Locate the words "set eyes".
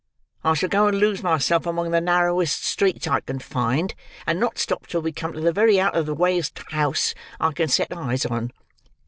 7.67-8.25